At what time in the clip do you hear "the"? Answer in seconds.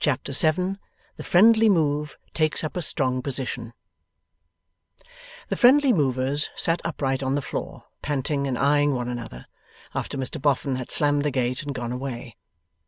1.14-1.22, 5.46-5.54, 7.36-7.40, 11.24-11.30